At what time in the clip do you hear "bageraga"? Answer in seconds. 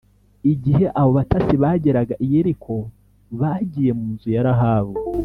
1.63-2.13